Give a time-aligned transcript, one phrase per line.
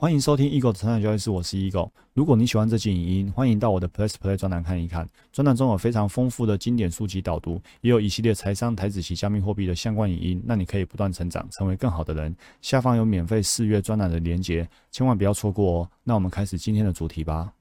[0.00, 1.90] 欢迎收听 Eagle 的成长交易室，我是 Eagle。
[2.14, 5.08] 如果你喜欢这期影音，欢迎到我的 Plus Play 专栏看一看。
[5.32, 12.32] 专栏中有非常丰富的经典书籍导读，也有一系列财商、台子及加密货币的相关影音，让你可以不断成长，成为更好的人。
[12.62, 15.90] 下方有免费试阅专栏的连结，千万不要错过哦。
[16.04, 17.52] 那我们开始今天的主题吧。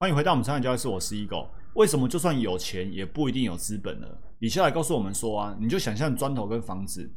[0.00, 1.46] 欢迎回到我们成长交易室，我是 Eagle。
[1.74, 4.08] 为什么就算有钱，也不一定有资本呢？
[4.40, 7.08] 李下来告诉我们说啊，你就想象砖头跟房子，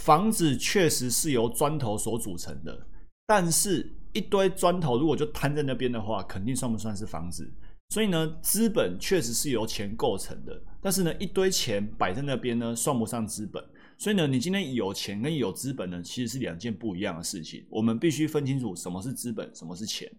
[0.00, 2.84] 房子确实是由砖头所组成的。
[3.26, 7.52] 但是，一堆砖头如果就摊在那边的话，肯定算不算是房子？
[7.90, 10.62] 所以呢，资本确实是由钱构成的。
[10.80, 13.62] 但是呢，一堆钱摆在那边呢，算不上资本。
[13.98, 17.66] 所以呢，你今天有钱跟有资本呢，其实是两件不一样的事情。
[17.68, 20.10] 我们必须分清楚什么是资本，什么是钱。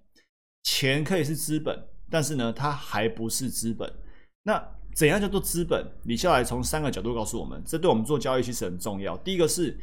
[0.63, 1.77] 钱可以是资本，
[2.09, 3.89] 但是呢，它还不是资本。
[4.43, 4.61] 那
[4.93, 5.85] 怎样叫做资本？
[6.03, 9.15] 李笑来从三个角度告诉我们，这对我们做交易其实很重要。
[9.17, 9.77] 第一个是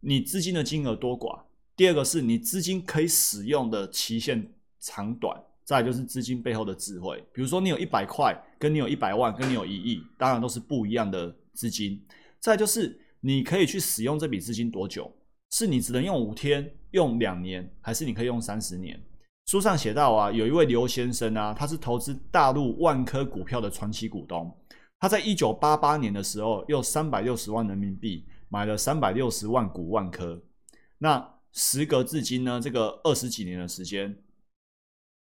[0.00, 1.40] 你资金的金额多寡。
[1.78, 7.24] 第二个是你资金可以使用的期限长短，再就是资金背后的智慧。
[7.32, 12.04] 比如说你有一百块，跟你有一百万，跟你有一亿，当然都是不一样的资金。
[12.40, 15.08] 再就是你可以去使用这笔资金多久？
[15.52, 19.00] 是你只能用五天、用两年，还是你可以用三十年？
[19.46, 24.52] 书上写到啊，有一位刘先生啊，他是投资大陆万科股票的传奇股东。
[24.98, 30.42] 他在一九八八年的时候，用三百六十万人民币买了三百六十万股万科。
[30.98, 34.16] 那时隔至今呢，这个二十几年的时间，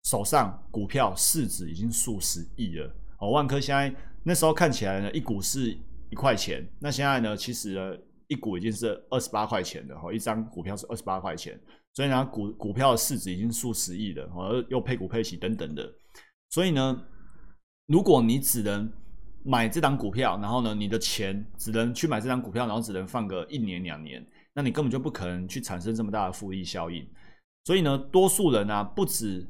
[0.05, 2.95] 手上股票市值已经数十亿了。
[3.19, 3.91] 哦，万科现在
[4.23, 5.75] 那时候看起来呢，一股是
[6.11, 7.97] 一块钱，那现在呢，其实呢，
[8.29, 9.99] 一股已经是二十八块钱了。
[9.99, 11.59] 哈，一张股票是二十八块钱，
[11.95, 14.31] 所以呢，股股票的市值已经数十亿了。
[14.35, 15.91] 哦，又配股配息等等的，
[16.51, 17.03] 所以呢，
[17.87, 18.93] 如果你只能
[19.43, 24.23] 买这档股票，然后呢，你的钱只能去买这张股票，然后只能放个一年两年。
[24.57, 27.07] 那你根本就不可能去产生这么大的复利效应，
[27.67, 29.47] 所以呢，多数人呢不止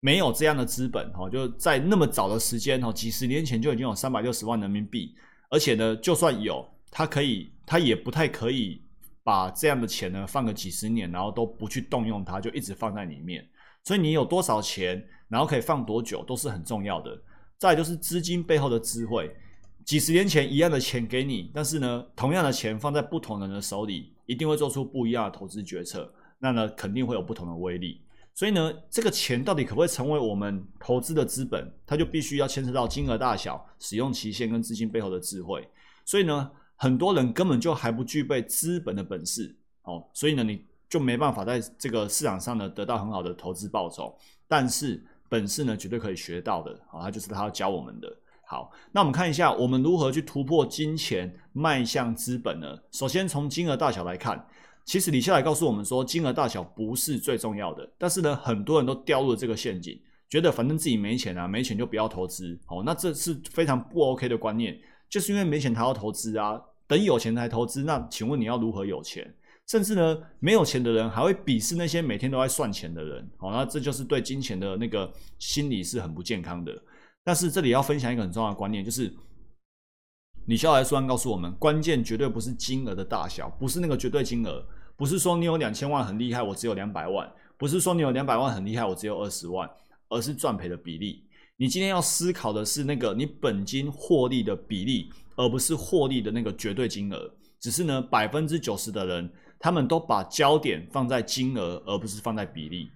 [0.00, 5.14] 没有这样的资本哈，就在那么早的时间哈，几十年前就已经有三百六十万人民币，
[5.48, 8.82] 而且呢，就算有，他可以，他也不太可以
[9.24, 13.42] 把这样的钱呢放个几十年，然后都不去动用它，就一直放在里面。
[13.84, 17.18] 所以你有多少钱，然后可以放多久，都是很重要的。
[17.58, 19.34] 再就是资金背后的智慧。
[19.84, 26.12] 几十年前一样的钱给你，但是呢，同样的钱放在不同人的手里，一定会做出不一样的投资决策。
[26.38, 28.00] 那呢，肯定会有不同的威力。
[28.32, 35.68] 所以呢，这个钱到底可不可以成为我们投资的资本，它就必须要牵涉到金额大小、使用期限跟资金背后的智慧。
[36.04, 44.16] 所以呢，很多人根本就还不具备资本的本事哦，所以呢，你就没办法在这个市场上呢得到很好的投资报酬。
[44.46, 48.16] 但是本事呢，绝对可以学到的啊，它就是他要教我们的。
[48.50, 52.76] 好，那我们看一下，我们如何去突破金钱，迈向资本呢？
[52.90, 54.44] 首先从金额大小来看，
[54.84, 57.88] 其实李笑来告诉我们说，金额大小不是最重要的。
[57.96, 59.96] 但是呢，很多人都掉入了这个陷阱，
[60.28, 62.58] 觉得反正自己没钱啊，没钱就不要投资。
[62.66, 64.76] 好，那这是非常不 OK 的观念，
[65.08, 66.60] 就是因为没钱才要投资啊。
[66.88, 69.32] 等有钱才投资，那请问你要如何有钱？
[69.68, 73.30] 甚至呢，没有钱的人还会鄙视那些每天都在算钱的人。
[73.36, 76.76] 好，那这就是对金钱的那个心理是很不健康的。
[77.22, 79.12] 但是这里要分享一个很重要的观念，就是
[80.46, 84.66] 李笑来书上告诉我们，关键绝对不是金额的大小，不是那个绝对金额，
[84.96, 89.70] 不是说你有两千万很厉害，我只有两百万，不是说你有两百万很厉害，我只有二十万，
[90.08, 91.28] 而是赚赔的比例。
[91.56, 97.30] 你今天要思考的是那个你本金获利的比例，而不是获利的那个绝对金额。
[97.60, 102.90] 只是呢，百分之九十的人，他们都把焦点放在金额，而不是放在比例。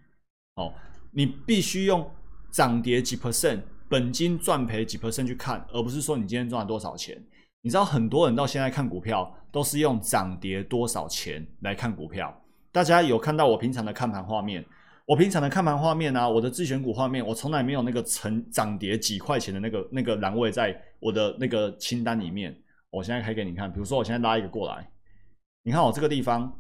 [0.55, 0.73] 哦，
[1.13, 2.11] 你必须用
[2.51, 3.61] 涨跌几 percent。
[3.95, 7.17] 本金赚赔几 percent 去看，而不是说你今天赚了多少钱。
[7.63, 12.37] 你知道很多人到现在看股票都是用涨跌多少钱来看股票。
[12.73, 14.67] 大家有看到我平常的看盘画面？
[15.07, 22.53] 我平常的看盘画面啊，我的自选股画面，我从来没有那个成涨跌几块钱的那个那个栏位在我的那个清单里面。
[22.91, 24.91] 我现在开给你看，比如说我现在拉一个过来，
[25.63, 26.53] 你看我这个地方，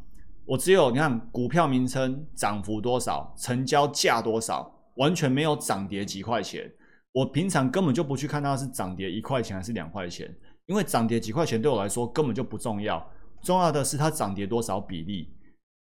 [0.44, 6.70] 我只有你看股票名称涨幅多少，成交价多少，完全没有涨跌几块钱。
[7.14, 10.28] 我平常根本就不去看它是涨跌一块钱还是两块钱，
[10.66, 13.08] 因为涨跌几块钱对我来说根本就不重要，
[13.40, 15.32] 重要的是它涨跌多少比例。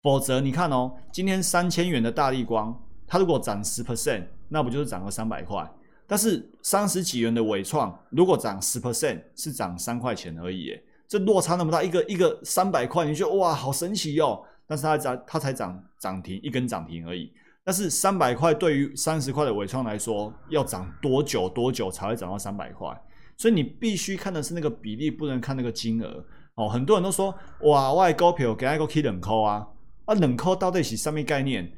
[0.03, 2.75] 否则你看哦，今天三千元的大力光，
[3.07, 5.71] 它如果涨十 percent，那不就是涨了三百块？
[6.07, 10.73] 但是三十几元的伟创，如果涨十 percent，是涨三块钱而已，
[11.07, 14.43] 这落差那么大，一个一个三百块，你觉得哇，好神奇哟！
[14.67, 17.31] 但是它涨，它才涨涨停一根涨停而已。
[17.69, 22.89] 但是三百块对于三十块的尾创来说，要涨多久多久才会涨到三百块？
[23.37, 26.25] 所以你必须看的是那个比例，不能看那个金额。
[26.55, 27.35] 哦，很多人都说
[27.65, 29.69] 哇，外高票给一个 K 冷扣啊，
[30.07, 31.71] 啊冷扣到底是什么概念？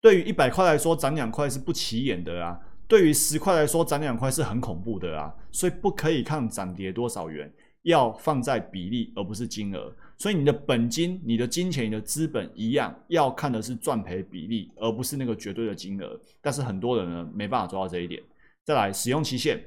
[0.00, 2.54] 对于一百块来说，涨两块是不起眼的啊；
[2.86, 5.34] 对于十块来说，涨两块是很恐怖的啊。
[5.50, 7.52] 所以不可以看涨跌多少元，
[7.88, 9.92] 要放在比例而不是金额。
[10.16, 16.18] 所以你的本金、你的金钱、你的资本一样，要看的是赚赔比例，而不是那个绝对的金额。
[16.40, 18.22] 但是很多人呢，没办法做到这一点。
[18.64, 19.62] 再来，使用期限，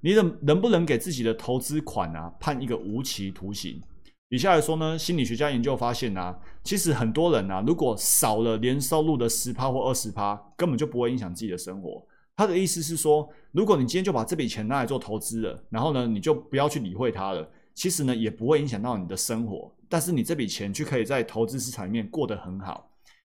[0.00, 3.80] 你能能不能给自己的投资款啊判一个无期徒刑？
[4.28, 12.04] 以下来说呢，心理学家研究发现啊，其实很多人啊，如果少了年收入的十趴或二十趴，根本就不会影响自己的生活。
[12.34, 19.74] 他的意思是说，如果你今天就把这笔钱拿来做投资了，然后呢，你就不要去理会它了，其实呢，也不会影响到你的生活。
[19.88, 22.90] 但是你这笔钱却可以在投资市场里面过得很好。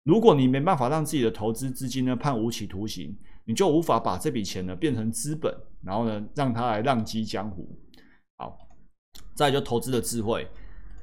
[0.05, 7.69] 如果你没办法让自己的投资资金呢判无期徒刑，你就无法把这笔钱呢变成资本，然后呢让它来浪迹江湖。
[8.37, 8.59] 好，
[9.35, 10.47] 再就投资的智慧。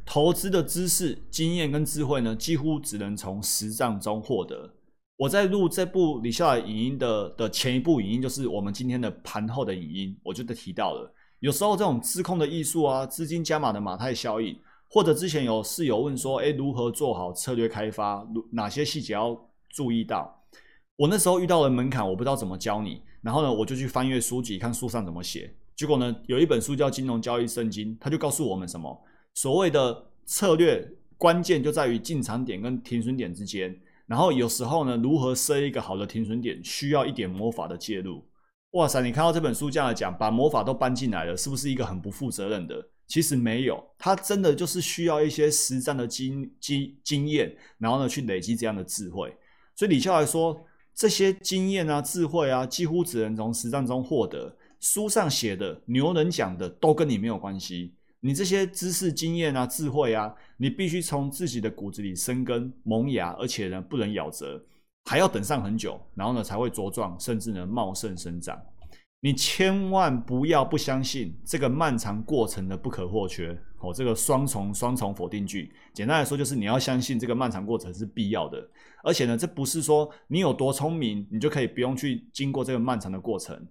[0.06, 4.74] 投资的知识、经验跟智慧呢，几乎只能从实战中获得。
[5.18, 14.60] 我在录这部李笑来影音的的前一部影音，就是我们今天的盘后的影音，我就提到了，有时候这种自控的艺术啊，资金加码的马太效应，
[14.90, 19.40] 或者之前有室友问说，哎，如何做好策略开发，哪些细节要
[19.70, 20.44] 注意到？
[20.98, 25.54] 我那时候遇到了门槛，我不知道怎么教你，然后呢，我就去翻阅书籍，看书上怎么写。
[25.78, 29.02] 结果呢，有一本书叫《金融交易圣经》，它就告诉我们什么？
[29.34, 30.86] 所谓的策略
[31.18, 33.74] 关键就在于进场点跟停损点之间，
[34.06, 38.22] 然后有时候呢，如何设一个好的停损点，需要一点魔法的介入。
[38.72, 42.88] 哇塞，你看到这本书这样讲，把魔法都搬进来了，是不是一个很不负责任的？
[43.08, 49.36] 其实没有，它真的就是需要一些实战的经经经验，然后呢去累积这样的智慧。
[49.76, 50.64] 所以李笑来说，
[50.94, 54.56] 这些经验啊、智慧啊，几乎只能从实战中获得。
[54.80, 57.96] 书上写的、牛人讲的，都跟你没有关系。
[58.20, 64.64] 你这些知识、经验啊、智慧啊，你必须从自己的骨子里生根、萌芽，而且呢不能咬折，
[65.06, 68.60] 还要等上很久，然后呢才会茁壮，甚至呢茂盛生长。
[69.22, 73.50] 你千万不要不相信这个漫长过程的不可或缺
[73.80, 75.74] 哦，这个双重双重否定句。
[75.94, 78.66] 简单来说，就是你要相信这个漫长过程是必要的，
[79.04, 83.68] 而且呢，这不是说你有多聪明，你就可以不用去经过这个漫长的过程。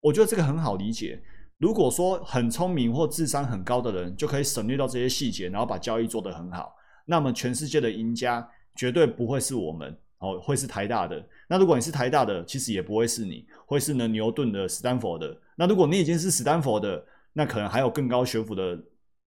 [0.00, 1.22] 我觉得这个很好理解。
[1.58, 6.72] 如果说很聪明或智商很高的人就可以省略到这些细节，然后把交易做得很好，
[7.04, 11.24] 那么全世界的赢家绝对不会是我们哦，会是台大的。
[11.48, 15.36] 那如果你是台大的，其实也不会是你，会是呢牛顿的、斯坦福的。
[15.56, 18.78] 那如果你已经是斯坦福的，那可能还有更高学府的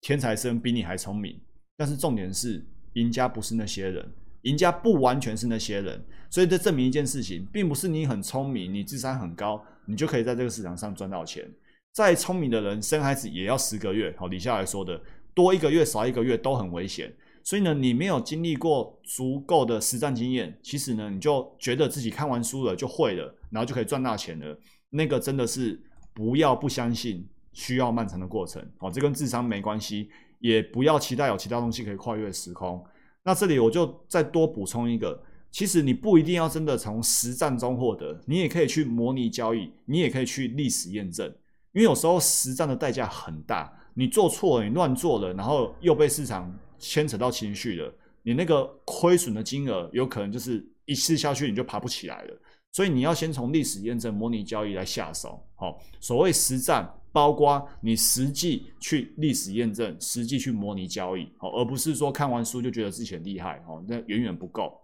[0.02, 1.40] 天才生比你还聪明。
[1.76, 4.06] 但是重点是，赢家不是那些人，
[4.44, 6.04] 赢家不完全是那些人。
[6.30, 11.50] 所以这证明一件事情，并不是你很聪明、你智商很高，你就可以在这个市场上赚到钱。
[11.94, 15.02] 再聪明的人生孩子也要十个月，好，李下来说的
[15.34, 17.14] 多一个月少一个月都很危险。
[17.46, 24.60] 所以呢，你没有经历过足够的实战经验，其实呢，你就觉得自己看完书了就会了，然后就可以赚大钱了。
[24.90, 25.80] 那个真的是
[26.12, 28.60] 不要不相信，需要漫长的过程。
[28.80, 30.10] 哦，这跟智商没关系，
[30.40, 32.84] 也不要期待有其他东西可以跨越时空。
[33.24, 35.22] 那这里我就再多补充一个，
[35.52, 41.28] 其实你不一定要真的从实战中获得，你也可以去模拟交易，你也可以去历史验证。
[41.74, 46.52] 因为有时候实战的代价很大，你做错了，你乱做了，然后又被市场
[46.88, 52.42] 牵扯到情绪了，你那个亏损的金额有可能就是一次下去你就爬不起来了。
[52.72, 55.42] 所以你要先从历史验证、模拟交易来下手。
[55.56, 64.78] 好，所谓实战，包括你实际去历史验证、实际去模拟交易，好，而不是说看完书就觉得自己很厉害，哦，那远远不够。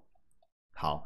[0.74, 1.04] 好，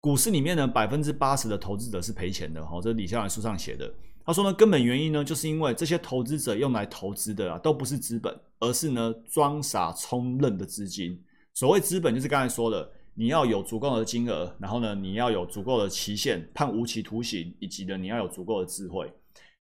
[0.00, 3.92] 股市里面呢，百分之八十的投资者是赔钱的，好，这是李笑来书上写的。
[4.24, 11.20] 他说呢，根本原因呢，就是因为这些投资者用来投资的啊，都不是资本，而是呢装傻充愣的资金。
[11.54, 19.12] 所谓资本，就是刚才说的，你要有足够的金额，然后呢，你要有足够的期限，判无期徒刑，以及呢，你要有足够的智慧。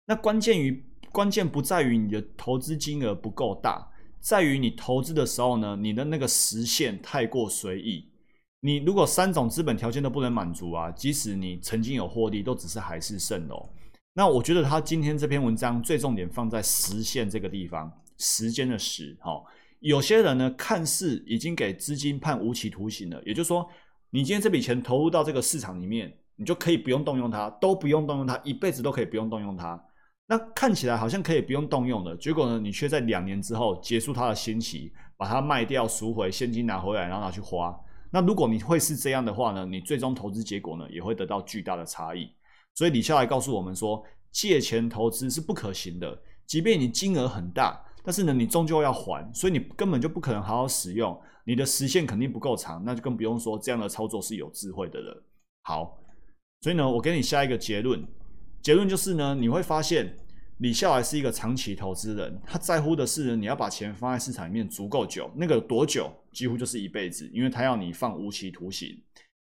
[0.06, 3.86] 那关键于关键不在于你的投资金额不够大，
[4.22, 8.08] 在于你投资的时候呢，你的那个实现太过随意。
[8.62, 13.68] 你如果三种资本条件都不能满足啊，即使你曾经有获利，都只是海市蜃楼。
[14.16, 19.42] 那我觉得他今天这篇文章最重点放在实现这个地方，时间的时，哈，
[19.80, 23.68] 有些人呢看似已经给资金判无期徒刑了，也就是说，
[24.12, 29.84] 你今天这笔钱投入到这个市场里面，你就可以不用动用它，都不用动用它，一辈子都可以不用动用它。
[30.28, 37.76] 那看起来好像可以不用动用的，结果呢，你却在两年之后结束它的新期，把它卖掉赎回，现金拿回来，然后拿去花。
[38.12, 42.30] 那如果你会是这样的话呢，你最终投资结果呢也会得到巨大的差异。
[42.76, 46.22] 所以李笑来告诉我们说，借钱投资是不可行的。
[46.46, 51.20] 即便你金额很大，但是呢，你终究要还，所以你根本就不可能好好使用。
[51.46, 55.24] 你的时限肯定不够长，那就更不用说这样的操作是有智慧的了。
[55.64, 56.00] 好，
[56.62, 58.06] 所以呢，我给你下一个结论，
[58.62, 60.16] 结论就是呢，你会发现
[60.58, 69.02] 李笑来是一个长期投资人，他在乎的是你要把钱放在市场里面足够久，那个多久几乎就是一辈子，因为他要你放无期徒刑。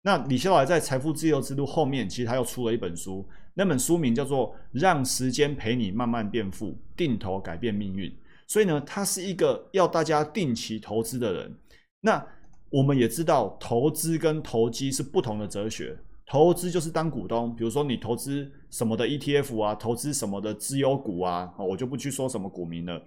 [0.03, 8.11] 那李笑来在财富自由之路后面，其实他又出了一本书，那本书名叫做《让时间陪你慢慢变富，定投改变命运》。
[8.47, 11.55] 所以呢，他是一个要大家定期投资的人。
[12.01, 12.27] 那
[12.71, 15.97] 我们也知道，投资跟投机是不同的哲学。
[16.27, 23.03] 投资就是当股东，比如说你投资什么的 ETF 啊，投资什么的资优股啊，我就不去说什么股民了。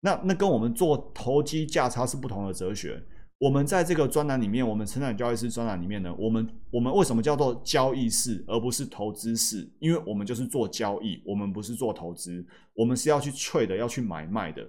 [0.00, 3.02] 那那跟我们做投机价差是不同的哲学。
[3.40, 9.66] 我们在这个专栏里面，我们成长交易师专栏里面呢，我们我们为什么叫做交易室而不是投资室？
[9.78, 12.44] 因为我们就是做交易，我们不是做投资，
[12.74, 14.62] 我们是要去 trade 要去买卖的。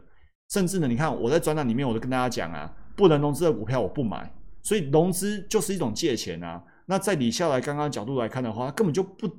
[0.52, 6.64] 甚至呢，你看我在专栏里面，我都跟大家讲啊，不能融资的股票我不买，所以融资就是一种借钱啊。
[6.86, 9.30] 那在李笑来刚刚角度来看的话，根本就不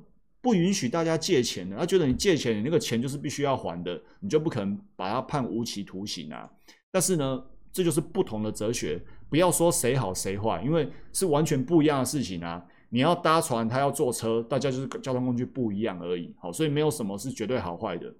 [0.41, 6.47] 不允许大家借钱的，他觉得你借钱，你那个钱就是必须要还的，你就不可能把他判无期徒刑啊。
[6.91, 9.01] 但是呢，这就是不同的哲学。
[9.33, 12.63] 不要说谁好谁坏，因为是完全不一样的事情啊！
[12.89, 16.31] 你要搭船，他要坐车，大家就是交通工具不一样而已。
[16.39, 18.13] 好，所以没有什么是绝对好坏的。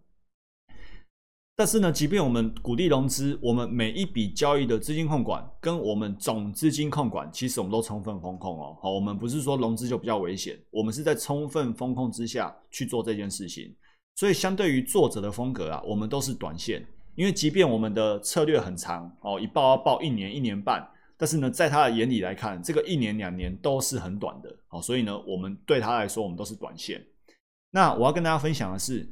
[1.55, 8.75] 但是呢，即便我们鼓励融资，我们每一笔交易的资金控管跟我们总资金控管，其实我们都充分风控哦。
[8.81, 13.71] 好，我们不是说融资就比较危险，我们是在充分风控之下去做这件事情。
[14.15, 20.83] 所以，相对于作者的风格啊，我们都是短线，因为即便我们的策略很长哦，一报要报一年、一年半。
[21.15, 27.01] 但是呢，在他的眼里来看，这个一年两年都是很短的，好，所以呢，我们对他来说，我们都是短线。
[27.71, 29.07] 那我要跟大家分享的是，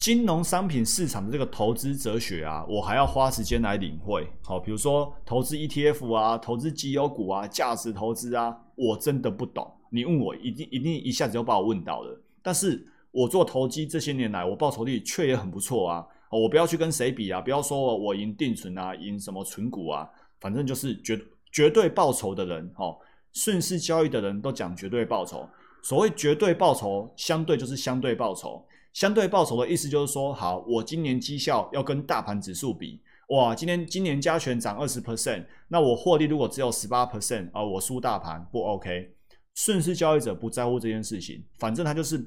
[0.00, 4.26] 金融商品市场的这个投资哲学啊，我还要花时间来领会。
[4.42, 9.70] 好，比如说投资 ETF 啊，投资绩优股啊，价值投资啊，我真的不懂。
[9.90, 12.20] 你问我，一定一定一下子就把我问到了。
[12.42, 16.04] 但是我做投机这些年来，我报酬率却也很不错啊。
[16.30, 20.10] 我不要去跟谁比啊，不要说我赢定存啊，赢什么存股啊，
[20.40, 21.24] 反正就是觉得。
[21.54, 22.98] 绝对报酬的人，哦，
[23.32, 25.48] 顺势交易的人都讲绝对报酬。
[25.82, 28.66] 所谓绝对报酬，相对就是相对报酬。
[28.92, 39.14] 相对报酬的意思就是说，好，我今年绩效要跟大盘指数比，哇，今天今年加权涨二十 percent，那我获利如果只有十八 percent 啊，我输大盘不 OK？
[39.54, 42.24] 顺势交易者不在乎这件事情，反正他就是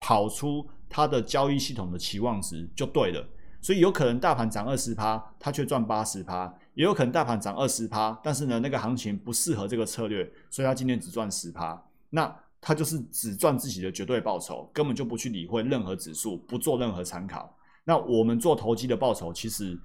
[0.00, 3.26] 跑出他的交易系统的期望值就对了。
[3.60, 6.52] 所以有可能大盘涨二十趴，他却赚八十趴。
[6.74, 11.80] 也有可能大盘涨二十趴，但是呢，那个行情不适合这个策略，所以他今天只赚十趴。
[12.10, 17.54] 那他就是只赚自己的绝对报酬，根本就不去理会任何指数，不做任何参考。
[17.84, 19.76] 那我们做投机的报酬，其实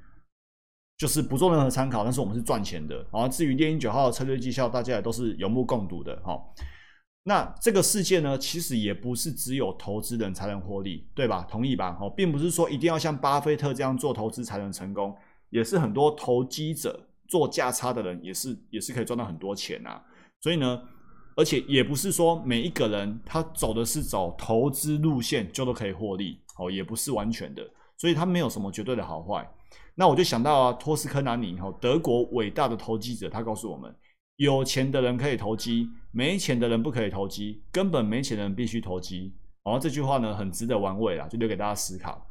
[0.98, 3.06] 就是不做任何参考，但是我们是赚钱的。
[3.12, 6.40] 啊，至于猎鹰九号的策略绩效，大家也都是有目共睹的哈。
[7.24, 11.46] 那这个世界呢，其实也不是只有投资人才能获利，对吧？
[11.50, 11.98] 同意吧？
[12.00, 15.14] 哦，并不是说一定要像巴菲特这样做投资才能成功。
[15.50, 20.04] 也是很多投机者做价差的人，也是也是可以赚到很多钱啊。
[20.42, 20.82] 所以呢，
[21.36, 27.68] 而且也不是说每一个人他走的是走投资路线就都可以获利哦，也不是完全的。
[27.98, 29.50] 所以他没有什么绝对的好坏。
[29.96, 33.94] 那我就想到啊，托斯科南尼哦，德国伟大的投机者，他告诉我们：
[34.36, 39.34] 有钱的人可以投机，没钱的人不可以投机，根本没钱的人必须投机。
[39.64, 42.26] 然后这句话呢，很值得玩味啦，就留给大家思考。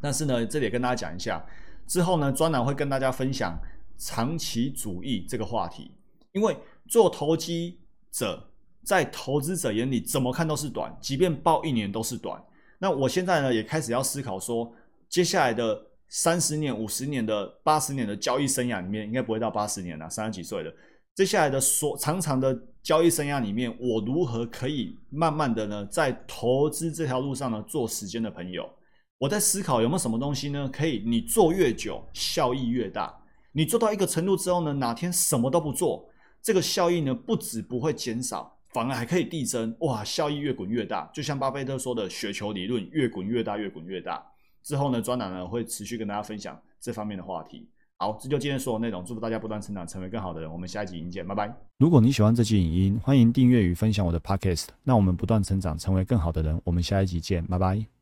[0.00, 1.44] 但是呢，这里也跟大家讲一下。
[1.86, 3.58] 之后呢，专栏会跟大家分享
[3.96, 5.90] 长期主义这个话题，
[6.32, 6.56] 因为
[6.88, 7.78] 做投机
[8.10, 8.50] 者
[8.82, 12.42] 在投资者眼里怎么看都是短，即便报一年都是短。
[12.78, 14.70] 那我现在呢，也开始要思考说，
[15.08, 20.74] 接下来的三十年、五十年的、八十年的交易生涯里面，应该不会到八十年了，三十几岁了，
[21.14, 28.68] 接下来的所长长的交易生涯里面，我如何可以慢慢的呢，在投资这条路上呢，做时间的朋友。
[29.18, 30.68] 我在思考有没有什么东西呢？
[30.72, 33.14] 可以你做越久，效益越大。
[33.52, 36.08] 你做到一个程度之后呢，哪天什么都不做，
[36.42, 39.74] 这个效益呢不止不会减少，反而还可以递增。
[39.80, 44.22] 哇，效益越滚越大，就像巴菲特说的雪球理论，越滚越大，越滚越大。
[44.62, 47.68] 之后呢，专栏呢会持续跟大家分享这方面的话题。
[47.96, 49.04] 好，这就今天所有内容。
[49.04, 50.50] 祝福大家不断成长，成为更好的人。
[50.50, 51.54] 我们下一集影见，拜拜。
[51.78, 54.66] 如果你喜欢这期影音，欢迎订阅与分享我的 podcast。
[54.82, 56.60] 那我们不断成长，成为更好的人。
[56.64, 57.93] 我们下一集见，拜拜。